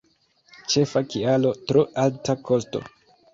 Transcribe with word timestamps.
Ĉefa 0.73 1.03
kialo: 1.15 1.51
tro 1.73 1.85
alta 2.05 2.37
kosto. 2.49 2.83